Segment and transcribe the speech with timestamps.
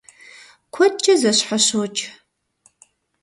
[0.73, 2.03] Куэдкӏэ зэщхьэщокӏ.